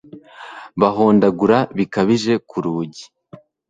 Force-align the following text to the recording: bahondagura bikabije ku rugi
bahondagura 0.79 1.57
bikabije 1.77 2.33
ku 2.49 2.57
rugi 2.63 3.05